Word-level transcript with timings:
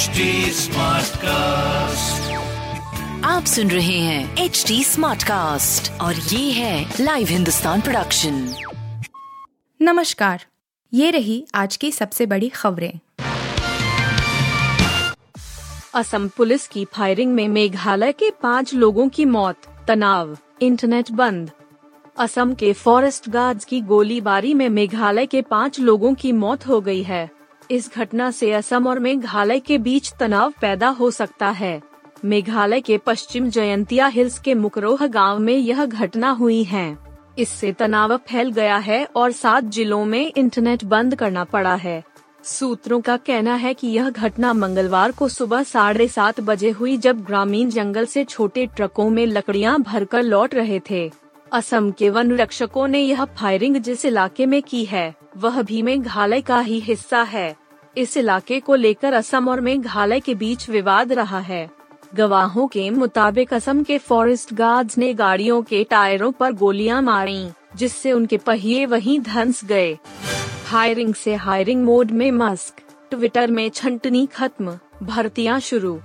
HD 0.00 0.24
cast 1.16 2.30
आप 3.24 3.44
सुन 3.44 3.70
रहे 3.70 3.98
हैं 3.98 4.36
एच 4.36 4.64
डी 4.68 4.84
स्मार्ट 4.84 5.22
कास्ट 5.22 5.90
और 6.00 6.14
ये 6.14 6.52
है 6.52 6.94
लाइव 7.00 7.26
हिंदुस्तान 7.26 7.80
प्रोडक्शन 7.80 8.54
नमस्कार 9.82 10.44
ये 10.92 11.10
रही 11.10 11.46
आज 11.54 11.76
की 11.76 11.90
सबसे 11.92 12.26
बड़ी 12.26 12.48
खबरें। 12.48 12.92
असम 15.94 16.28
पुलिस 16.28 16.68
की 16.68 16.84
फायरिंग 16.84 17.34
में 17.34 17.48
मेघालय 17.48 18.12
के 18.12 18.30
पाँच 18.30 18.74
लोगों 18.74 19.08
की 19.08 19.24
मौत 19.24 19.56
तनाव 19.88 20.36
इंटरनेट 20.62 21.10
बंद। 21.10 21.50
असम 22.18 22.54
के 22.54 22.72
फॉरेस्ट 22.72 23.28
गार्ड्स 23.28 23.64
की 23.64 23.80
गोलीबारी 23.80 24.54
में 24.54 24.68
मेघालय 24.68 25.26
के 25.26 25.42
पाँच 25.42 25.80
लोगों 25.80 26.14
की 26.14 26.32
मौत 26.32 26.66
हो 26.66 26.80
गई 26.80 27.02
है। 27.02 27.39
इस 27.70 27.90
घटना 27.96 28.30
से 28.30 28.52
असम 28.52 28.86
और 28.86 28.98
मेघालय 28.98 29.60
के 29.60 29.78
बीच 29.78 30.12
तनाव 30.20 30.52
पैदा 30.60 30.88
हो 30.88 31.10
सकता 31.10 31.48
है। 31.48 31.80
मेघालय 32.24 32.80
के 32.80 32.98
पश्चिम 32.98 33.48
जयंतिया 33.50 34.06
हिल्स 34.06 34.38
के 34.38 34.54
मुकरोह 34.54 35.06
गाँव 35.06 35.38
में 35.38 35.56
यह 35.56 35.84
घटना 35.84 36.30
हुई 36.30 36.62
है। 36.64 36.98
इससे 37.38 37.72
तनाव 37.72 38.16
फैल 38.16 38.50
गया 38.50 38.76
है 38.76 39.04
और 39.16 39.32
सात 39.32 39.64
जिलों 39.64 40.04
में 40.04 40.32
इंटरनेट 40.36 40.84
बंद 40.84 41.14
करना 41.14 41.44
पड़ा 41.44 41.74
है। 41.74 42.02
सूत्रों 42.44 43.00
का 43.00 43.16
कहना 43.16 43.54
है 43.54 43.74
कि 43.74 43.88
यह 43.88 44.10
घटना 44.10 44.52
मंगलवार 44.52 45.12
को 45.12 45.28
सुबह 45.28 45.62
साढ़े 45.62 46.08
सात 46.08 46.40
बजे 46.40 46.70
हुई 46.70 46.96
जब 46.96 47.24
ग्रामीण 47.24 47.70
जंगल 47.70 48.04
से 48.04 48.24
छोटे 48.24 48.66
ट्रकों 48.66 49.08
में 49.10 49.26
लकड़ियाँ 49.26 49.78
भरकर 49.80 50.22
लौट 50.22 50.54
रहे 50.54 50.80
थे। 50.90 51.10
असम 51.52 51.90
के 51.90 52.10
वन 52.10 52.36
रक्षकों 52.36 52.88
ने 52.88 53.00
यह 53.00 53.24
फायरिंग 53.24 53.76
जिस 53.76 54.04
इलाके 54.04 54.46
में 54.46 54.62
की 54.62 54.84
है, 54.84 55.14
वह 55.36 55.62
भी 55.62 55.82
मेघालय 55.82 56.40
का 56.40 56.60
ही 56.60 56.80
हिस्सा 56.80 57.22
है। 57.22 57.59
इस 57.96 58.16
इलाके 58.16 58.60
को 58.60 58.74
लेकर 58.74 59.12
असम 59.12 59.48
और 59.48 59.60
मेघालय 59.60 60.20
के 60.20 60.34
बीच 60.34 60.68
विवाद 60.70 61.12
रहा 61.12 61.38
है। 61.38 61.68
गवाहों 62.14 62.66
के 62.66 62.88
मुताबिक 62.90 63.54
असम 63.54 63.82
के 63.82 63.98
फॉरेस्ट 63.98 64.54
गार्ड्स 64.54 64.98
ने 64.98 65.12
गाड़ियों 65.14 65.62
के 65.62 65.84
टायरों 65.84 66.32
पर 66.32 66.52
गोलियाँ 66.52 67.02
मारी, 67.02 67.48
जिससे 67.76 68.12
उनके 68.12 68.36
पहिए 68.36 68.86
वहीं 68.86 69.20
धंस 69.20 69.64
गए। 69.64 69.98
हायरिंग 70.66 71.14
से 71.14 71.34
हायरिंग 71.34 71.84
मोड 71.84 72.10
में 72.10 72.30
मस्क 72.30 72.82
ट्विटर 73.10 73.50
में 73.50 73.68
छंटनी 73.70 74.26
खत्म, 74.26 74.78
भर्तियाँ 75.02 75.60
शुरू। 75.60 76.00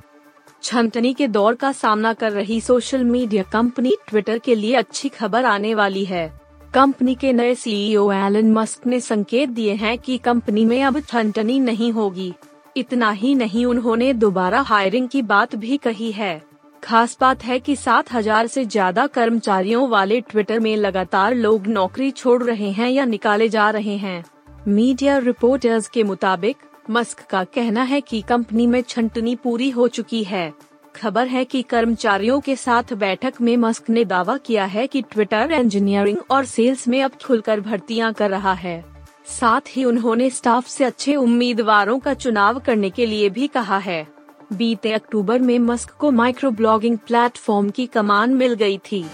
छंटनी 0.63 1.13
के 1.13 1.27
दौर 1.27 1.55
का 1.55 1.71
सामना 1.71 2.13
कर 2.13 2.31
रही 2.31 2.61
सोशल 2.61 3.03
मीडिया 3.03 3.43
कंपनी 3.43 3.95
ट्विटर 4.07 4.37
के 4.37 4.55
लिए 4.55 4.75
अच्छी 4.75 5.09
खबर 5.09 5.45
आने 5.45 5.73
वाली 5.75 6.05
है। 6.05 6.44
कंपनी 6.75 7.13
के 7.15 7.31
नए 7.33 7.53
सीईओ 7.55 8.11
एलन 8.11 8.51
मस्क 8.53 8.87
ने 8.87 8.99
संकेत 8.99 9.49
दिए 9.49 9.73
हैं 9.73 9.97
कि 9.97 10.17
कंपनी 10.17 10.65
में 10.65 10.83
अब 10.83 10.99
छंटनी 11.01 11.59
नहीं 11.59 11.91
होगी। 11.91 12.33
इतना 12.77 13.11
ही 13.11 13.33
नहीं, 13.35 13.65
उन्होंने 13.65 14.11
दोबारा 14.13 14.61
हायरिंग 14.61 15.07
की 15.09 15.21
बात 15.21 15.55
भी 15.55 15.77
कही 15.77 16.11
है। 16.11 16.41
खास 16.83 17.17
बात 17.21 17.43
है 17.43 17.59
कि 17.59 17.75
सात 17.75 18.11
हज़ार 18.11 18.47
से 18.47 18.65
ज़्यादा 18.65 19.07
कर्मचारियों 19.07 19.87
वाले 19.89 20.19
ट्विटर 20.21 20.59
में 20.59 20.75
लगातार 20.77 21.35
लोग 21.35 21.67
नौकरी 21.67 22.11
छोड़ 22.11 22.41
रहे 22.43 22.71
हैं 22.71 22.89
या 22.89 23.05
निकाले 23.05 23.49
जा 23.49 23.69
रहे 23.69 23.97
हैं। 23.97 24.23
मीडिया 24.67 25.17
रिपोर्टर्स 25.17 25.87
के 25.87 26.03
मुताबिक 26.03 26.57
मस्क 26.89 27.25
का 27.29 27.43
कहना 27.45 27.83
है 27.83 28.01
कि 28.01 28.21
कंपनी 28.21 28.67
में 28.67 28.81
छंटनी 28.81 29.35
पूरी 29.35 29.69
हो 29.69 29.87
चुकी 29.87 30.23
है। 30.23 30.51
खबर 30.95 31.27
है 31.27 31.45
कि 31.45 31.61
कर्मचारियों 31.61 32.39
के 32.39 32.55
साथ 32.55 32.93
बैठक 32.93 33.33
में 33.41 33.57
मस्क 33.57 33.89
ने 33.89 34.05
दावा 34.05 34.37
किया 34.37 34.65
है 34.65 34.87
कि 34.87 35.01
ट्विटर 35.01 35.51
इंजीनियरिंग 35.51 36.17
और 36.31 36.45
सेल्स 36.45 36.87
में 36.87 37.01
अब 37.03 37.11
खुलकर 37.25 37.59
भर्तियाँ 37.59 38.13
कर 38.13 38.29
रहा 38.29 38.53
है। 38.53 38.83
साथ 39.27 39.61
ही 39.69 39.83
उन्होंने 39.83 40.29
स्टाफ 40.29 40.67
से 40.67 40.83
अच्छे 40.83 41.15
उम्मीदवारों 41.15 41.99
का 41.99 42.13
चुनाव 42.13 42.59
करने 42.59 42.89
के 42.89 43.05
लिए 43.05 43.29
भी 43.29 43.47
कहा 43.47 43.77
है। 43.77 44.07
बीते 44.53 44.91
अक्टूबर 44.91 45.39
में 45.39 45.59
मस्क 45.59 45.91
को 45.91 46.11
माइक्रो 46.11 46.51
ब्लॉगिंग 46.51 46.97
प्लेटफॉर्म 46.97 47.69
की 47.69 47.85
कमान 47.85 48.33
मिल 48.33 48.53
गई 48.53 48.77
थी। 48.91 49.05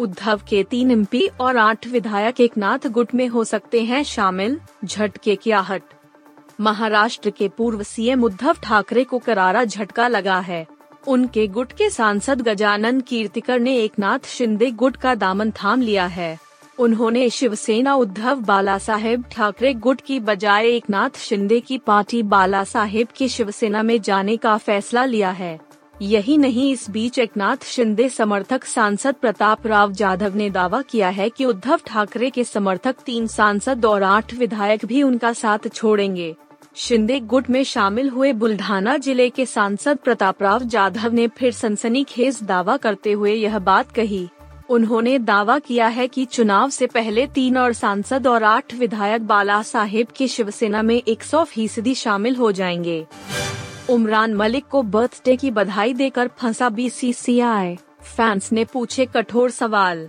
उद्धव 0.00 0.40
के 0.48 0.62
तीन 0.62 0.90
एम 0.90 1.06
और 1.40 1.56
आठ 1.56 1.86
विधायक 1.86 2.40
एक 2.40 2.56
नाथ 2.56 2.86
गुट 2.86 3.14
में 3.14 3.28
हो 3.28 3.44
सकते 3.44 3.82
हैं 3.82 4.02
शामिल, 4.04 4.60
झटके 4.84 5.36
की 5.36 5.50
आहट। 5.50 5.82
महाराष्ट्र 6.60 7.30
के 7.30 7.48
पूर्व 7.48 7.82
सीएम 7.82 8.24
उद्धव 8.24 8.56
ठाकरे 8.62 9.04
को 9.04 9.18
करारा 9.18 9.64
झटका 9.64 10.08
लगा 10.08 10.38
है। 10.38 10.66
उनके 11.08 11.46
गुट 11.46 11.72
के 11.72 11.90
सांसद 11.90 12.42
गजानन 12.42 13.00
कीर्तिकर 13.00 13.58
ने 13.60 13.76
एक 13.76 13.92
नाथ 13.98 14.26
शिंदे 14.26 14.70
गुट 14.70 14.96
का 14.96 15.14
दामन 15.14 15.50
थाम 15.50 15.80
लिया 15.80 16.06
है। 16.06 16.38
उन्होंने 16.78 17.30
शिवसेना 17.30 17.94
उद्धव 17.94 18.40
बाला 18.40 18.78
साहेब 18.78 19.24
ठाकरे 19.30 19.74
गुट 19.74 20.00
की 20.00 20.20
बजाय 20.20 20.68
एक 20.68 20.90
नाथ 20.90 21.18
शिंदे 21.18 21.60
की 21.60 21.78
पार्टी 21.78 22.22
बाला 22.22 22.64
साहेब 22.64 23.08
की 23.16 23.28
शिवसेना 23.28 23.82
में 23.82 24.00
जाने 24.02 24.36
का 24.36 24.56
फैसला 24.56 25.04
लिया 25.04 25.30
है। 25.30 25.60
यही 26.02 26.38
नहीं, 26.38 26.72
इस 26.72 26.90
बीच 26.90 27.18
एक 27.18 27.36
नाथ 27.36 27.64
शिंदे 27.64 28.08
समर्थक 28.08 28.64
सांसद 28.64 29.14
प्रताप 29.14 29.66
राव 29.66 29.92
जाधव 29.92 30.34
ने 30.34 30.50
दावा 30.50 30.82
किया 30.82 31.08
है 31.08 31.28
कि 31.28 31.44
उद्धव 31.44 31.80
ठाकरे 31.86 32.30
के 32.30 32.44
समर्थक 32.44 32.96
तीन 33.06 33.26
सांसद 33.26 33.84
और 33.84 34.02
आठ 34.02 34.34
विधायक 34.34 34.84
भी 34.84 35.02
उनका 35.02 35.32
साथ 35.32 35.58
छोड़ेंगे। 35.74 36.36
शिंदे 36.76 37.20
गुट 37.20 37.50
में 37.50 37.64
शामिल 37.64 38.08
हुए 38.08 38.32
बुल्ढाना 38.32 38.96
ज़िले 38.96 39.30
के 39.30 39.46
सांसद 39.46 39.98
प्रताप 39.98 40.42
राव 40.42 40.62
जाधव 40.62 41.12
ने 41.12 41.28
फिर 41.28 41.52
सनसनीखेज 41.52 42.42
दावा 42.42 42.76
करते 42.76 43.12
हुए 43.12 43.32
यह 43.32 43.58
बात 43.58 43.92
कही। 43.92 44.28
उन्होंने 44.70 45.18
दावा 45.18 45.58
किया 45.58 45.86
है 45.86 46.08
कि 46.08 46.24
चुनाव 46.24 46.70
से 46.70 46.86
पहले 46.86 47.26
तीन 47.26 47.56
और 47.56 47.72
सांसद 47.72 48.26
और 48.26 48.44
आठ 48.44 48.74
विधायक 48.74 49.26
बाला 49.26 49.62
साहेब 49.62 50.06
की 50.16 50.28
शिवसेना 50.28 50.82
में 50.82 51.02
100 51.08 51.44
फ़ीसदी 51.44 51.94
शामिल 51.94 52.36
हो 52.36 52.52
जाएँगे। 52.52 53.06
उमरान 53.90 54.34
मलिक 54.34 54.66
को 54.66 54.82
बर्थडे 54.82 55.36
की 55.36 55.50
बधाई 55.50 55.94
देकर 55.94 56.28
फंसा 56.38 56.68
बीसीसीआई। 56.68 57.76
फैंस 58.16 58.52
ने 58.52 58.64
पूछे 58.64 59.06
कठोर 59.06 59.50
सवाल। 59.50 60.08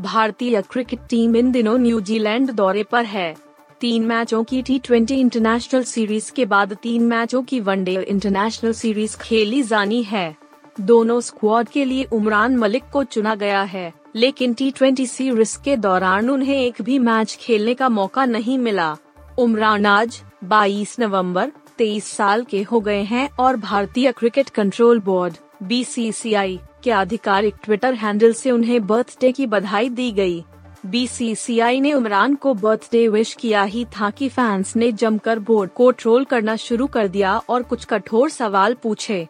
भारतीय 0.00 0.62
क्रिकेट 0.62 1.00
टीम 1.10 1.36
इन 1.36 1.52
दिनों 1.52 1.78
न्यूजीलैंड 1.78 2.50
दौरे 2.50 2.82
पर 2.82 3.04
है। 3.04 3.45
तीन 3.80 4.04
मैचों 4.06 4.42
की 4.44 4.60
टी 4.62 4.78
ट्वेंटी 4.78 5.14
इंटरनेशनल 5.14 5.82
सीरीज़ 5.84 6.30
के 6.32 6.44
बाद 6.44 6.72
तीन 6.72 7.02
मैचों 7.02 7.42
की 7.42 7.58
वनडे 7.60 7.94
इंटरनेशनल 8.02 8.72
सीरीज़ 8.72 9.16
खेली 9.16 9.62
जानी 9.62 10.02
है 10.02 10.34
दोनों 10.80 11.20
स्क्वाड 11.20 11.68
के 11.68 11.84
लिए 11.84 12.04
उमरान 12.12 12.56
मलिक 12.56 12.84
को 12.92 13.02
चुना 13.04 13.34
गया 13.34 13.62
है, 13.62 13.92
लेकिन 14.16 14.54
टी 14.54 14.70
ट्वेंटी 14.70 15.06
सीरीज़ 15.06 15.56
के 15.64 15.76
दौरान 15.76 16.30
उन्हें 16.30 16.56
एक 16.56 16.82
भी 16.82 16.98
मैच 16.98 17.36
खेलने 17.40 17.74
का 17.74 17.88
मौका 17.88 18.24
नहीं 18.24 18.58
मिला 18.58 18.96
उमरान 19.38 19.86
आज 19.86 20.20
22 20.44 20.98
नवंबर 21.00 21.52
23 21.78 22.04
साल 22.06 22.44
के 22.44 22.62
हो 22.62 22.80
गए 22.80 23.02
हैं 23.02 23.28
और 23.38 23.56
भारतीय 23.58 24.12
क्रिकेट 24.12 24.48
कंट्रोल 24.50 25.00
बोर्ड 25.00 25.36
बीसीसीआई 25.62 26.58
के 26.84 26.90
आधिकारिक 26.92 27.54
ट्विटर 27.64 27.94
हैंडल 27.94 28.32
से 28.32 28.50
उन्हें 28.50 28.86
बर्थडे 28.86 29.32
की 29.32 29.46
बधाई 29.46 29.88
दी 29.88 30.10
गई। 30.12 30.44
बीसीसीआई 30.86 31.80
ने 31.80 31.92
उमरान 31.92 32.34
को 32.34 32.54
बर्थडे 32.54 33.08
विश 33.08 33.34
किया 33.34 33.62
ही 33.62 33.84
था 33.84 34.10
कि 34.10 34.28
फैंस 34.28 34.76
ने 34.76 34.92
जमकर 34.92 35.38
बोर्ड 35.38 35.70
को 35.70 35.90
ट्रोल 35.90 36.24
करना 36.24 36.56
शुरू 36.56 36.86
कर 36.86 37.08
दिया 37.08 37.36
और 37.48 37.62
कुछ 37.62 37.84
कठोर 37.84 38.30
सवाल 38.30 38.74
पूछे। 38.74 39.26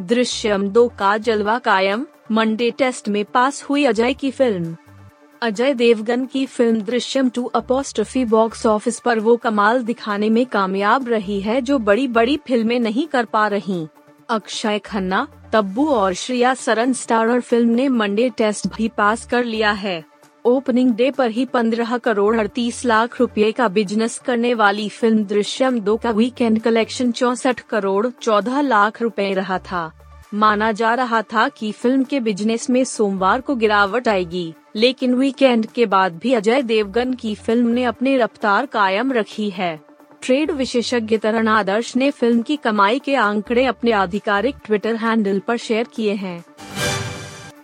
दृश्यम 0.00 0.68
दो 0.68 0.86
का 0.88 1.16
जलवा 1.18 1.58
कायम, 1.58 2.06
मंडे 2.30 2.70
टेस्ट 2.70 3.08
में 3.08 3.24
पास 3.24 3.62
हुई 3.62 3.84
अजय 3.84 4.12
की 4.12 4.30
फ़िल्म। 4.30 4.76
अजय 5.42 5.74
देवगन 5.74 6.26
की 6.26 6.46
film 6.46 6.80
Drishyam 6.80 7.28
two 7.28 7.44
apostrophe 7.44 8.24
box 8.24 8.66
office 8.66 9.00
पर 9.00 9.18
वो 9.18 9.36
कमाल 9.36 9.82
दिखाने 9.82 10.30
में 10.30 10.44
कामयाब 10.46 11.08
रही 11.08 11.40
है 11.40 11.60
जो 11.60 11.78
बड़ी 11.78 12.06
बड़ी 12.08 12.36
फ़िल्में 12.36 12.78
नहीं 12.80 13.06
कर 13.06 13.24
पा 13.24 13.46
रही। 13.46 13.86
अक्षय 14.30 14.78
खन्ना, 14.78 15.26
तब्बू 15.52 15.88
और 15.88 16.14
श्रेया 16.14 16.54
सरन 16.54 16.92
स्टारर 16.92 17.40
फ़िल्म 17.40 17.68
ने 17.68 17.88
मंडे 17.88 18.28
टेस्ट 18.28 18.66
भी 18.76 18.88
पास 18.88 19.26
कर 19.26 19.44
लिया 19.44 19.72
है। 19.72 20.11
ओपनिंग 20.44 20.90
डे 20.90 21.10
पर 21.10 21.30
ही 21.30 21.44
पंद्रह 21.44 21.96
करोड़ 21.96 22.36
अड़तीस 22.36 22.84
लाख 22.84 23.20
रुपए 23.20 23.50
का 23.52 23.66
बिज़नेस 23.68 24.18
करने 24.18 24.52
वाली 24.54 24.88
फ़िल्म 24.88 25.24
दृश्यम 25.24 25.78
दो 25.80 25.96
का 25.96 26.10
वीकेंड 26.10 26.60
कलेक्शन 26.62 27.12
चौसठ 27.12 27.60
करोड़ 27.60 28.06
चौदह 28.12 28.60
लाख 28.60 29.00
रुपए 29.02 29.30
रहा 29.32 29.58
था। 29.60 29.90
माना 30.34 30.72
जा 30.72 30.92
रहा 30.94 31.22
था 31.22 31.48
कि 31.48 31.70
फ़िल्म 31.72 32.04
के 32.04 32.20
बिज़नेस 32.20 32.68
में 32.70 32.82
सोमवार 32.84 33.40
को 33.40 33.54
गिरावट 33.54 34.08
आएगी, 34.08 34.52
लेकिन 34.76 35.14
वीकेंड 35.14 35.66
के 35.66 35.86
बाद 35.86 36.18
भी 36.18 36.34
अजय 36.34 36.62
देवगन 36.62 37.14
की 37.14 37.34
फ़िल्म 37.36 37.68
ने 37.68 37.84
अपनी 37.84 38.16
रफ्तार 38.16 38.66
कायम 38.66 39.12
रखी 39.12 39.48
है। 39.50 39.78
ट्रेड 40.22 40.50
विशेषज्ञ 40.50 41.18
तरण 41.18 41.48
आदर्श 41.48 41.96
ने 41.96 42.10
फ़िल्म 42.10 42.42
की 42.42 42.56
कमाई 42.56 42.98
के 42.98 43.14
आंकड़े 43.16 43.64
अपने 43.66 43.92
आधिकारिक 43.92 44.56
ट्विटर 44.64 44.96
हैंडल 44.96 45.38
पर 45.38 45.56
शेयर 45.58 45.86
किए 45.94 46.14
हैं। 46.14 46.44